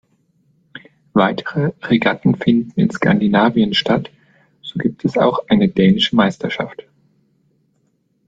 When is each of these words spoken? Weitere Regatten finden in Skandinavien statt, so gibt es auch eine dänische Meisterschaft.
Weitere 1.13 1.73
Regatten 1.83 2.33
finden 2.33 2.71
in 2.79 2.89
Skandinavien 2.89 3.75
statt, 3.75 4.09
so 4.63 4.79
gibt 4.79 5.05
es 5.05 5.15
auch 5.15 5.47
eine 5.47 5.69
dänische 5.69 6.15
Meisterschaft. 6.15 6.87